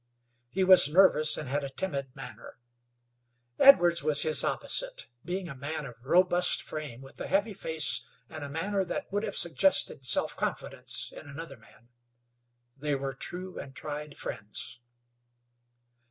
[0.49, 2.57] He was nervous, and had a timid manner.
[3.59, 8.43] Edwards was his opposite, being a man of robust frame, with a heavy face, and
[8.43, 11.89] a manner that would have suggested self confidence in another man.
[12.75, 14.79] They were true and tried friends.